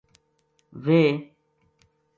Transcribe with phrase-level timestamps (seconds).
[0.83, 1.11] ویہ